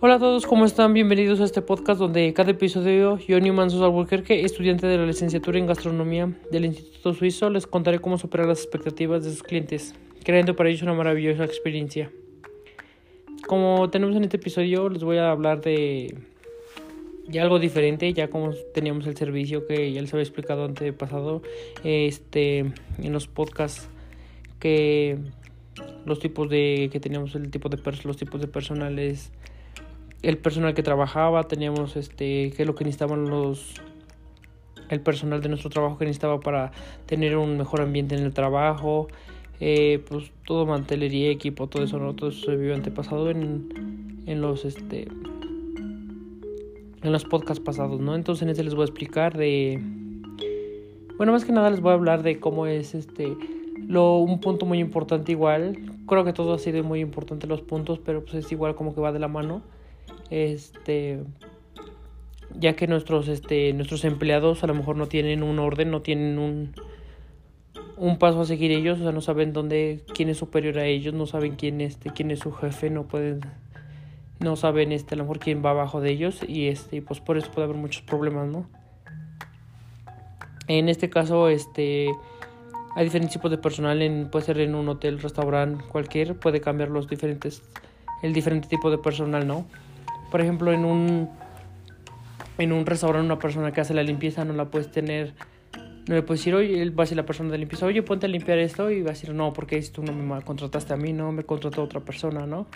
Hola 0.00 0.14
a 0.14 0.18
todos, 0.20 0.46
¿cómo 0.46 0.64
están? 0.64 0.92
Bienvenidos 0.92 1.40
a 1.40 1.44
este 1.44 1.60
podcast 1.60 1.98
donde 1.98 2.32
cada 2.32 2.52
episodio 2.52 3.18
yo, 3.18 3.40
Newman 3.40 3.68
Sosa 3.68 3.86
Albuquerque, 3.86 4.44
estudiante 4.44 4.86
de 4.86 4.96
la 4.96 5.04
licenciatura 5.04 5.58
en 5.58 5.66
gastronomía 5.66 6.32
del 6.52 6.66
Instituto 6.66 7.14
Suizo, 7.14 7.50
les 7.50 7.66
contaré 7.66 7.98
cómo 7.98 8.16
superar 8.16 8.46
las 8.46 8.60
expectativas 8.60 9.24
de 9.24 9.32
sus 9.32 9.42
clientes, 9.42 9.96
creando 10.22 10.54
para 10.54 10.68
ellos 10.68 10.82
una 10.82 10.94
maravillosa 10.94 11.44
experiencia. 11.44 12.12
Como 13.48 13.90
tenemos 13.90 14.14
en 14.14 14.22
este 14.22 14.36
episodio, 14.36 14.88
les 14.88 15.02
voy 15.02 15.16
a 15.16 15.32
hablar 15.32 15.62
de 15.62 16.16
ya 17.26 17.42
algo 17.42 17.58
diferente, 17.58 18.12
ya 18.12 18.30
como 18.30 18.52
teníamos 18.72 19.04
el 19.08 19.16
servicio 19.16 19.66
que 19.66 19.92
ya 19.92 20.00
les 20.00 20.14
había 20.14 20.22
explicado 20.22 20.64
antes 20.64 20.92
pasado, 20.92 21.42
este, 21.82 22.58
en 22.58 23.12
los 23.12 23.26
podcasts 23.26 23.88
que 24.60 25.18
los 26.06 26.20
tipos 26.20 26.48
de 26.48 26.88
que 26.92 27.00
teníamos 27.00 27.34
el 27.34 27.50
tipo 27.50 27.68
de 27.68 27.78
los 28.04 28.16
tipos 28.16 28.40
de 28.40 28.46
personales 28.46 29.32
el 30.22 30.38
personal 30.38 30.74
que 30.74 30.82
trabajaba, 30.82 31.44
teníamos 31.44 31.96
este, 31.96 32.52
qué 32.56 32.62
es 32.62 32.66
lo 32.66 32.74
que 32.74 32.84
necesitaban 32.84 33.28
los 33.28 33.74
el 34.88 35.00
personal 35.00 35.42
de 35.42 35.50
nuestro 35.50 35.70
trabajo 35.70 35.98
que 35.98 36.06
necesitaba 36.06 36.40
para 36.40 36.72
tener 37.06 37.36
un 37.36 37.58
mejor 37.58 37.82
ambiente 37.82 38.14
en 38.16 38.24
el 38.24 38.32
trabajo, 38.32 39.08
eh, 39.60 40.02
pues 40.08 40.32
todo 40.46 40.64
mantelería, 40.66 41.30
equipo, 41.30 41.66
todo 41.66 41.82
eso, 41.82 41.98
¿no? 41.98 42.14
todo 42.14 42.30
eso 42.30 42.46
se 42.46 42.56
vio 42.56 42.74
antepasado 42.74 43.28
en, 43.30 44.22
en 44.26 44.40
los 44.40 44.64
este 44.64 45.08
en 47.02 47.12
los 47.12 47.24
podcasts 47.24 47.62
pasados, 47.62 48.00
¿no? 48.00 48.16
Entonces 48.16 48.42
en 48.42 48.48
este 48.48 48.64
les 48.64 48.74
voy 48.74 48.82
a 48.82 48.86
explicar 48.86 49.36
de 49.36 49.80
bueno, 51.16 51.32
más 51.32 51.44
que 51.44 51.52
nada 51.52 51.70
les 51.70 51.80
voy 51.80 51.90
a 51.90 51.94
hablar 51.94 52.22
de 52.22 52.40
cómo 52.40 52.66
es 52.66 52.94
este 52.94 53.36
lo 53.86 54.18
un 54.18 54.40
punto 54.40 54.66
muy 54.66 54.78
importante 54.78 55.32
igual. 55.32 55.78
Creo 56.06 56.24
que 56.24 56.32
todo 56.32 56.54
ha 56.54 56.58
sido 56.58 56.82
muy 56.82 57.00
importante 57.00 57.46
los 57.46 57.60
puntos, 57.60 57.98
pero 57.98 58.22
pues 58.22 58.34
es 58.34 58.50
igual 58.52 58.74
como 58.74 58.94
que 58.94 59.00
va 59.00 59.12
de 59.12 59.18
la 59.18 59.28
mano 59.28 59.62
este 60.30 61.20
ya 62.58 62.74
que 62.74 62.86
nuestros 62.86 63.28
este 63.28 63.72
nuestros 63.72 64.04
empleados 64.04 64.64
a 64.64 64.66
lo 64.66 64.74
mejor 64.74 64.96
no 64.96 65.06
tienen 65.06 65.42
un 65.42 65.58
orden 65.58 65.90
no 65.90 66.02
tienen 66.02 66.38
un 66.38 66.74
un 67.96 68.18
paso 68.18 68.40
a 68.40 68.44
seguir 68.44 68.70
ellos 68.70 69.00
o 69.00 69.02
sea 69.02 69.12
no 69.12 69.20
saben 69.20 69.52
dónde 69.52 70.04
quién 70.14 70.28
es 70.28 70.38
superior 70.38 70.78
a 70.78 70.84
ellos 70.84 71.14
no 71.14 71.26
saben 71.26 71.56
quién 71.56 71.80
este 71.80 72.10
quién 72.10 72.30
es 72.30 72.40
su 72.40 72.52
jefe 72.52 72.90
no 72.90 73.06
pueden 73.06 73.40
no 74.40 74.56
saben 74.56 74.92
este 74.92 75.14
a 75.14 75.18
lo 75.18 75.24
mejor 75.24 75.40
quién 75.40 75.64
va 75.64 75.70
abajo 75.70 76.00
de 76.00 76.10
ellos 76.10 76.40
y 76.46 76.68
este 76.68 77.02
pues 77.02 77.20
por 77.20 77.36
eso 77.36 77.50
puede 77.50 77.64
haber 77.64 77.76
muchos 77.76 78.02
problemas 78.02 78.48
no 78.48 78.68
en 80.68 80.88
este 80.88 81.10
caso 81.10 81.48
este 81.48 82.08
hay 82.94 83.04
diferentes 83.04 83.34
tipos 83.34 83.50
de 83.50 83.58
personal 83.58 84.00
en 84.00 84.30
puede 84.30 84.44
ser 84.44 84.60
en 84.60 84.74
un 84.74 84.88
hotel 84.88 85.18
restaurante 85.20 85.84
cualquier 85.90 86.38
puede 86.38 86.60
cambiar 86.60 86.90
los 86.90 87.08
diferentes 87.08 87.62
el 88.22 88.32
diferente 88.32 88.68
tipo 88.68 88.90
de 88.90 88.98
personal 88.98 89.46
no 89.46 89.66
por 90.30 90.40
ejemplo, 90.40 90.72
en 90.72 90.84
un 90.84 91.30
en 92.58 92.72
un 92.72 92.86
restaurante 92.86 93.24
una 93.24 93.38
persona 93.38 93.72
que 93.72 93.80
hace 93.80 93.94
la 93.94 94.02
limpieza 94.02 94.44
no 94.44 94.52
la 94.52 94.66
puedes 94.66 94.90
tener 94.90 95.34
no 96.08 96.14
le 96.14 96.22
puedes 96.22 96.40
decir, 96.40 96.54
oye, 96.54 96.80
él 96.80 96.98
va 96.98 97.02
a 97.02 97.04
decir 97.04 97.16
la 97.16 97.26
persona 97.26 97.50
de 97.50 97.58
limpieza, 97.58 97.84
oye, 97.84 98.02
ponte 98.02 98.24
a 98.24 98.28
limpiar 98.30 98.58
esto 98.58 98.90
y 98.90 99.02
va 99.02 99.10
a 99.10 99.12
decir, 99.12 99.34
no, 99.34 99.52
porque 99.52 99.80
tú 99.82 100.02
no 100.02 100.12
me 100.12 100.40
contrataste 100.40 100.94
a 100.94 100.96
mí, 100.96 101.12
no, 101.12 101.32
me 101.32 101.44
contrató 101.44 101.82
otra 101.82 102.00
persona, 102.00 102.46
¿no? 102.46 102.66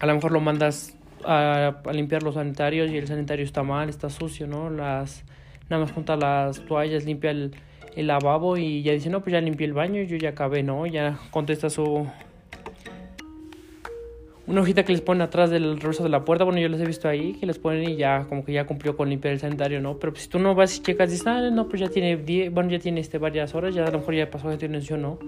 A 0.00 0.06
lo 0.06 0.14
mejor 0.14 0.32
lo 0.32 0.40
mandas 0.40 0.96
a, 1.26 1.74
limpiar 1.92 2.22
los 2.22 2.36
sanitarios 2.36 2.90
y 2.90 2.96
el 2.96 3.06
sanitario 3.06 3.44
está 3.44 3.62
mal, 3.62 3.90
está 3.90 4.08
sucio, 4.08 4.46
¿no? 4.46 4.70
Las, 4.70 5.24
nada 5.68 5.84
más 5.84 5.92
junta 5.92 6.16
las 6.16 6.64
toallas, 6.64 7.04
limpia 7.04 7.30
el, 7.30 7.54
el 7.94 8.06
lavabo 8.06 8.56
y 8.56 8.82
ya 8.82 8.92
dice, 8.92 9.10
no, 9.10 9.20
pues 9.20 9.32
ya 9.32 9.42
limpié 9.42 9.66
el 9.66 9.74
baño, 9.74 10.02
yo 10.04 10.16
ya 10.16 10.30
acabé, 10.30 10.62
¿no? 10.62 10.86
Ya 10.86 11.18
contesta 11.32 11.68
su, 11.68 12.06
una 14.46 14.60
hojita 14.60 14.84
que 14.84 14.92
les 14.92 15.00
ponen 15.00 15.22
atrás 15.22 15.50
del 15.50 15.80
reverso 15.80 16.02
de 16.02 16.10
la 16.10 16.24
puerta. 16.24 16.44
Bueno, 16.44 16.60
yo 16.60 16.68
les 16.68 16.80
he 16.80 16.86
visto 16.86 17.08
ahí 17.08 17.32
que 17.34 17.46
les 17.46 17.58
ponen 17.58 17.88
y 17.88 17.96
ya 17.96 18.26
como 18.28 18.44
que 18.44 18.52
ya 18.52 18.66
cumplió 18.66 18.96
con 18.96 19.08
limpiar 19.08 19.32
el 19.32 19.40
sanitario, 19.40 19.80
¿no? 19.80 19.98
Pero 19.98 20.12
pues, 20.12 20.24
si 20.24 20.28
tú 20.28 20.38
no 20.38 20.54
vas 20.54 20.76
y 20.76 20.82
checas 20.82 21.10
dices, 21.10 21.26
ah, 21.26 21.50
no, 21.50 21.68
pues 21.68 21.80
ya 21.80 21.88
tiene 21.88 22.16
bueno, 22.50 22.70
ya 22.70 22.78
tiene 22.78 23.00
este 23.00 23.18
varias 23.18 23.54
horas, 23.54 23.74
ya 23.74 23.84
a 23.84 23.90
lo 23.90 23.98
mejor 23.98 24.14
ya 24.14 24.30
pasó 24.30 24.48
atención, 24.48 25.02
¿no? 25.02 25.18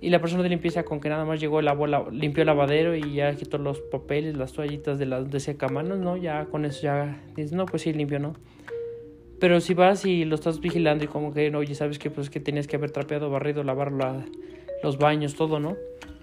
Y 0.00 0.10
la 0.10 0.20
persona 0.20 0.42
de 0.42 0.50
limpieza 0.50 0.82
con 0.84 1.00
que 1.00 1.08
nada 1.08 1.24
más 1.24 1.40
llegó 1.40 1.60
el 1.60 1.68
agua, 1.68 2.08
limpió 2.10 2.42
el 2.42 2.46
lavadero 2.46 2.94
y 2.94 3.14
ya 3.14 3.34
quitó 3.34 3.58
los 3.58 3.80
papeles, 3.80 4.36
las 4.36 4.52
toallitas 4.52 4.98
de 4.98 5.06
las 5.06 5.30
de 5.30 5.40
secamanos, 5.40 5.98
¿no? 5.98 6.16
Ya 6.16 6.46
con 6.46 6.64
eso 6.64 6.82
ya 6.82 7.22
dices, 7.34 7.52
no, 7.52 7.64
pues 7.66 7.82
sí, 7.82 7.92
limpio, 7.92 8.18
¿no? 8.18 8.34
Pero 9.38 9.60
si 9.60 9.74
vas 9.74 10.04
y 10.04 10.24
lo 10.24 10.34
estás 10.34 10.60
vigilando 10.60 11.04
y 11.04 11.08
como 11.08 11.32
que, 11.32 11.54
oye, 11.54 11.74
sabes 11.74 11.98
que 11.98 12.10
pues 12.10 12.30
que 12.30 12.40
tenías 12.40 12.66
que 12.66 12.76
haber 12.76 12.90
trapeado, 12.90 13.30
barrido, 13.30 13.62
lavar 13.62 13.92
los 14.82 14.98
baños, 14.98 15.34
todo, 15.34 15.60
¿no? 15.60 15.76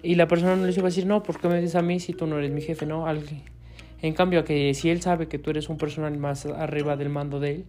Y 0.04 0.16
la 0.16 0.28
persona 0.28 0.54
no 0.54 0.66
les 0.66 0.76
iba 0.76 0.86
a 0.86 0.90
decir, 0.90 1.06
no, 1.06 1.22
¿por 1.22 1.40
qué 1.40 1.48
me 1.48 1.58
dices 1.58 1.76
a 1.76 1.82
mí 1.82 1.98
si 1.98 2.12
tú 2.12 2.26
no 2.26 2.38
eres 2.38 2.50
mi 2.50 2.60
jefe, 2.60 2.84
no? 2.84 3.06
En 4.02 4.12
cambio, 4.12 4.44
que 4.44 4.74
si 4.74 4.90
él 4.90 5.00
sabe 5.00 5.28
que 5.28 5.38
tú 5.38 5.48
eres 5.48 5.70
un 5.70 5.78
personal 5.78 6.16
más 6.18 6.44
arriba 6.44 6.96
del 6.96 7.08
mando 7.08 7.40
de 7.40 7.50
él, 7.52 7.64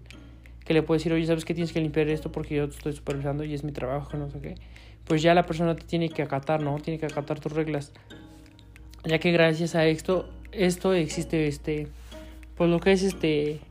que 0.65 0.73
le 0.73 0.83
puede 0.83 0.99
decir, 0.99 1.13
oye, 1.13 1.25
¿sabes 1.25 1.45
que 1.45 1.53
tienes 1.53 1.71
que 1.71 1.79
limpiar 1.79 2.09
esto 2.09 2.33
porque 2.33 2.55
yo 2.55 2.67
te 2.67 2.75
estoy 2.75 2.93
supervisando 2.93 3.45
y 3.45 3.53
es 3.53 3.63
mi 3.63 3.71
trabajo, 3.71 4.17
no 4.17 4.29
sé 4.29 4.41
qué? 4.41 4.55
Pues 5.05 5.21
ya 5.21 5.33
la 5.33 5.45
persona 5.45 5.77
te 5.77 5.85
tiene 5.85 6.09
que 6.09 6.23
acatar, 6.23 6.61
¿no? 6.61 6.77
Tiene 6.79 6.99
que 6.99 7.05
acatar 7.05 7.39
tus 7.39 7.53
reglas. 7.53 7.93
Ya 9.05 9.19
que 9.19 9.31
gracias 9.31 9.75
a 9.75 9.85
esto, 9.85 10.27
esto 10.51 10.93
existe, 10.93 11.47
este, 11.47 11.87
pues 12.57 12.69
lo 12.69 12.81
que 12.81 12.91
es 12.91 13.03
este, 13.03 13.61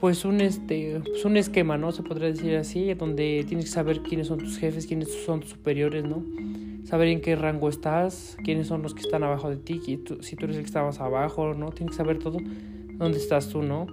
pues 0.00 0.26
un 0.26 0.42
este 0.42 1.00
pues 1.02 1.24
un 1.24 1.38
esquema 1.38 1.78
no 1.78 1.90
se 1.90 2.02
podría 2.02 2.28
decir 2.28 2.56
así 2.56 2.92
donde 2.92 3.42
tienes 3.48 3.64
que 3.64 3.70
saber 3.70 4.00
quiénes 4.02 4.26
son 4.26 4.38
tus 4.38 4.58
jefes 4.58 4.86
quiénes 4.86 5.08
son 5.24 5.40
tus 5.40 5.52
superiores 5.52 6.04
no 6.04 6.22
saber 6.84 7.08
en 7.08 7.20
qué 7.20 7.36
rango 7.36 7.68
estás, 7.68 8.36
quiénes 8.44 8.66
son 8.66 8.82
los 8.82 8.94
que 8.94 9.00
están 9.00 9.24
abajo 9.24 9.50
de 9.50 9.56
ti, 9.56 9.80
si 10.20 10.36
tú 10.36 10.44
eres 10.44 10.56
el 10.56 10.62
que 10.62 10.66
estabas 10.66 11.00
abajo, 11.00 11.54
¿no? 11.54 11.70
Tienes 11.70 11.92
que 11.92 11.96
saber 11.96 12.18
todo, 12.18 12.38
dónde 12.98 13.18
estás 13.18 13.48
tú, 13.48 13.62
¿no? 13.62 13.86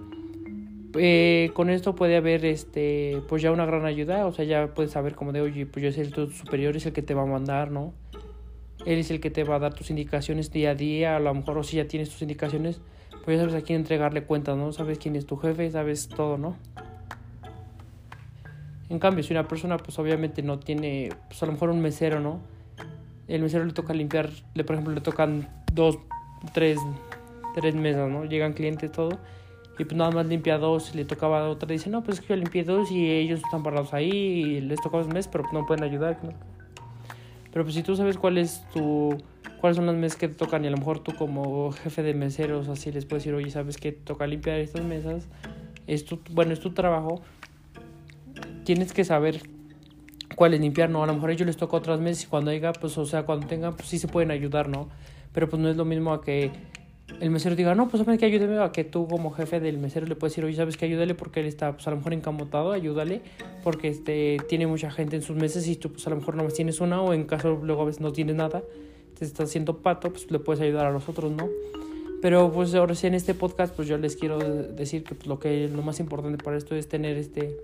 Eh, 0.98 1.52
con 1.54 1.70
esto 1.70 1.96
puede 1.96 2.18
haber 2.18 2.44
este 2.44 3.22
pues 3.30 3.42
ya 3.42 3.52
una 3.52 3.66
gran 3.66 3.86
ayuda 3.86 4.26
o 4.26 4.34
sea 4.34 4.44
ya 4.44 4.74
puedes 4.74 4.92
saber 4.92 5.16
como 5.16 5.32
de 5.32 5.40
oye 5.40 5.66
pues 5.66 5.84
yo 5.84 5.92
soy 5.92 6.04
el 6.04 6.12
tu 6.12 6.30
superior 6.32 6.76
es 6.76 6.86
el 6.86 6.92
que 6.92 7.02
te 7.02 7.14
va 7.14 7.22
a 7.22 7.26
mandar 7.26 7.72
no 7.72 7.94
él 8.86 9.00
es 9.00 9.10
el 9.10 9.22
que 9.22 9.30
te 9.30 9.46
va 9.46 9.56
a 9.56 9.60
dar 9.60 9.74
tus 9.74 9.90
indicaciones 9.90 10.52
día 10.52 10.72
a 10.72 10.76
día 10.76 11.16
a 11.16 11.20
lo 11.22 11.34
mejor 11.34 11.58
o 11.58 11.64
si 11.64 11.78
ya 11.78 11.88
tienes 11.88 12.10
tus 12.10 12.22
indicaciones 12.22 12.82
pues 13.24 13.38
ya 13.38 13.46
sabes 13.46 13.56
a 13.56 13.66
quién 13.66 13.80
entregarle 13.80 14.24
cuentas 14.26 14.58
no 14.58 14.74
sabes 14.74 14.98
quién 14.98 15.16
es 15.16 15.26
tu 15.26 15.38
jefe 15.38 15.72
sabes 15.72 16.10
todo 16.10 16.38
no 16.38 16.58
en 18.90 19.00
cambio 19.00 19.24
si 19.24 19.32
una 19.32 19.48
persona 19.48 19.78
pues 19.78 19.98
obviamente 19.98 20.44
no 20.44 20.60
tiene 20.60 21.08
pues 21.30 21.42
a 21.42 21.46
lo 21.46 21.54
mejor 21.54 21.70
un 21.70 21.80
mesero 21.80 22.20
no 22.20 22.42
el 23.36 23.42
mesero 23.42 23.66
le 23.66 23.74
toca 23.74 23.94
limpiar, 23.94 24.30
le, 24.54 24.64
por 24.64 24.76
ejemplo, 24.76 24.94
le 24.94 25.02
tocan 25.02 25.48
dos, 25.74 25.98
tres, 26.54 26.80
tres 27.56 27.76
mesas, 27.76 28.10
¿no? 28.10 28.26
Llegan 28.26 28.54
clientes, 28.54 28.92
todo. 28.92 29.18
Y 29.80 29.86
pues 29.86 29.96
nada 29.96 30.12
más 30.12 30.28
limpia 30.28 30.58
dos, 30.58 30.94
le 30.94 31.06
tocaba 31.06 31.48
otra, 31.50 31.70
dice, 31.72 31.90
no, 31.90 32.04
pues 32.04 32.20
es 32.20 32.26
que 32.26 32.34
yo 32.34 32.36
limpié 32.36 32.64
dos 32.64 32.92
y 32.92 33.10
ellos 33.10 33.40
están 33.44 33.64
parados 33.64 33.94
ahí 33.94 34.12
y 34.12 34.62
les 34.62 34.82
toca 34.82 34.98
dos 34.98 35.08
meses, 35.08 35.30
pero 35.32 35.46
no 35.54 35.66
pueden 35.66 35.84
ayudar, 35.84 36.20
¿no? 36.24 36.34
Pero 37.52 37.64
pues 37.64 37.76
si 37.76 37.84
tú 37.84 37.96
sabes 37.96 38.18
cuál 38.18 38.38
es 38.38 38.64
tu, 38.74 39.18
cuáles 39.60 39.78
son 39.78 39.86
las 39.86 39.96
mesas 39.96 40.18
que 40.18 40.28
te 40.28 40.36
tocan 40.36 40.64
y 40.64 40.68
a 40.68 40.72
lo 40.72 40.78
mejor 40.78 41.00
tú 41.00 41.16
como 41.16 41.72
jefe 41.72 42.04
de 42.04 42.14
meseros 42.14 42.68
así 42.68 42.92
les 42.92 43.06
puedes 43.06 43.24
decir, 43.24 43.34
oye, 43.34 43.50
sabes 43.50 43.78
que 43.78 43.92
toca 43.92 44.28
limpiar 44.28 44.60
estas 44.60 44.84
mesas, 44.84 45.28
es 45.88 46.06
tu, 46.06 46.20
bueno, 46.32 46.54
es 46.54 46.60
tu 46.60 46.72
trabajo, 46.72 47.22
tienes 48.66 48.94
que 48.94 49.04
saber 49.04 49.42
cuál 50.42 50.56
es 50.56 50.60
limpiar, 50.60 50.90
¿no? 50.90 51.04
A 51.04 51.06
lo 51.06 51.14
mejor 51.14 51.30
a 51.30 51.34
ellos 51.34 51.46
les 51.46 51.56
toca 51.56 51.78
otras 51.78 52.00
meses 52.00 52.24
y 52.24 52.26
cuando 52.26 52.50
haya, 52.50 52.74
pues, 52.74 52.98
o 52.98 53.06
sea, 53.06 53.28
cuando 53.28 53.46
tengan, 53.46 53.76
pues 53.76 53.88
sí 53.88 54.00
se 54.00 54.08
pueden 54.08 54.32
ayudar, 54.32 54.70
¿no? 54.70 54.90
Pero 55.34 55.48
pues 55.48 55.62
no 55.62 55.70
es 55.70 55.78
lo 55.78 55.86
mismo 55.86 56.14
a 56.14 56.24
que 56.24 56.50
el 57.20 57.30
mesero 57.30 57.56
diga, 57.56 57.76
no, 57.76 57.90
pues 57.90 58.02
que 58.18 58.26
ayúdeme, 58.26 58.58
a 58.58 58.72
que 58.72 58.84
tú 58.84 59.08
como 59.08 59.30
jefe 59.30 59.60
del 59.60 59.78
mesero 59.78 60.08
le 60.08 60.16
puedes 60.16 60.34
decir, 60.34 60.44
oye, 60.44 60.56
¿sabes 60.56 60.78
que 60.78 60.86
Ayúdale 60.86 61.14
porque 61.14 61.42
él 61.42 61.46
está, 61.46 61.74
pues 61.74 61.86
a 61.86 61.92
lo 61.92 61.98
mejor 61.98 62.14
encamotado, 62.14 62.72
ayúdale, 62.72 63.22
porque 63.64 63.90
este, 63.90 64.38
tiene 64.50 64.66
mucha 64.66 64.90
gente 64.90 65.16
en 65.16 65.22
sus 65.22 65.36
meses 65.36 65.68
y 65.68 65.76
tú, 65.76 65.92
pues 65.92 66.08
a 66.08 66.10
lo 66.10 66.16
mejor 66.16 66.36
no 66.36 66.44
más 66.44 66.56
tienes 66.56 66.82
una 66.82 67.04
o 67.04 67.14
en 67.14 67.26
caso 67.26 67.60
luego 67.62 67.84
a 67.84 67.86
veces 67.86 68.02
no 68.02 68.12
tienes 68.12 68.36
nada, 68.36 68.64
te 69.20 69.26
estás 69.26 69.48
haciendo 69.48 69.78
pato, 69.78 70.10
pues 70.10 70.32
le 70.32 70.40
puedes 70.40 70.60
ayudar 70.60 70.88
a 70.88 70.92
los 70.92 71.08
otros, 71.08 71.32
¿no? 71.32 71.50
Pero 72.20 72.52
pues 72.52 72.74
ahora 72.74 72.96
sí 72.96 73.06
en 73.06 73.14
este 73.14 73.36
podcast, 73.36 73.76
pues 73.76 73.88
yo 73.88 74.00
les 74.00 74.16
quiero 74.16 74.40
decir 74.40 75.04
que 75.04 75.14
pues, 75.14 75.28
lo 75.28 75.38
que 75.38 75.68
lo 75.68 75.84
más 75.84 76.00
importante 76.00 76.44
para 76.44 76.58
esto 76.58 76.74
es 76.74 76.90
tener 76.90 77.16
este 77.16 77.56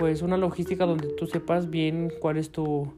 pues 0.00 0.22
una 0.22 0.38
logística 0.38 0.86
donde 0.86 1.08
tú 1.08 1.26
sepas 1.26 1.68
bien 1.68 2.10
cuál 2.20 2.38
es 2.38 2.50
tu 2.50 2.90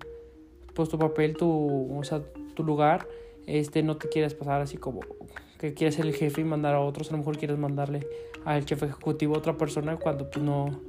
pues 0.72 0.88
tu 0.88 1.00
papel, 1.00 1.36
tu, 1.36 1.98
o 1.98 2.04
sea, 2.04 2.22
tu 2.54 2.62
lugar, 2.62 3.08
este 3.48 3.82
no 3.82 3.96
te 3.96 4.08
quieras 4.08 4.34
pasar 4.34 4.60
así 4.60 4.76
como 4.76 5.00
que 5.58 5.74
quieres 5.74 5.96
ser 5.96 6.06
el 6.06 6.14
jefe 6.14 6.42
y 6.42 6.44
mandar 6.44 6.76
a 6.76 6.80
otros, 6.80 7.08
a 7.08 7.12
lo 7.12 7.18
mejor 7.18 7.38
quieres 7.38 7.58
mandarle 7.58 8.06
al 8.44 8.64
jefe 8.64 8.86
ejecutivo 8.86 9.34
a 9.34 9.38
otra 9.38 9.56
persona 9.56 9.96
cuando 9.96 10.26
tú 10.26 10.40
no 10.40 10.80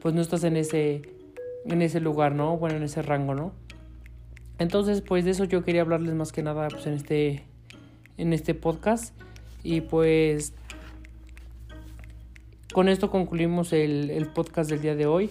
pues 0.00 0.12
no 0.12 0.20
estás 0.20 0.42
en 0.42 0.56
ese 0.56 1.02
en 1.66 1.82
ese 1.82 2.00
lugar, 2.00 2.34
¿no? 2.34 2.56
Bueno, 2.56 2.78
en 2.78 2.82
ese 2.82 3.02
rango, 3.02 3.36
¿no? 3.36 3.52
Entonces, 4.58 5.02
pues 5.02 5.24
de 5.24 5.30
eso 5.30 5.44
yo 5.44 5.62
quería 5.62 5.82
hablarles 5.82 6.14
más 6.14 6.32
que 6.32 6.42
nada 6.42 6.66
pues 6.66 6.84
en 6.88 6.94
este 6.94 7.44
en 8.16 8.32
este 8.32 8.54
podcast 8.54 9.14
y 9.62 9.82
pues 9.82 10.52
con 12.72 12.88
esto 12.88 13.10
concluimos 13.10 13.72
el, 13.72 14.28
podcast 14.34 14.70
del 14.70 14.82
día 14.82 14.94
de 14.94 15.06
hoy. 15.06 15.30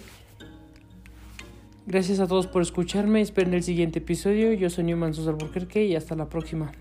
Gracias 1.86 2.20
a 2.20 2.26
todos 2.26 2.46
por 2.46 2.62
escucharme. 2.62 3.20
Esperen 3.20 3.54
el 3.54 3.62
siguiente 3.62 4.00
episodio. 4.00 4.52
Yo 4.52 4.68
soy 4.70 4.84
Newman 4.84 5.14
Sosa 5.14 5.30
Albuquerque 5.30 5.84
y 5.86 5.96
hasta 5.96 6.14
la 6.16 6.28
próxima. 6.28 6.72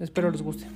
Espero 0.00 0.30
les 0.30 0.42
guste. 0.42 0.66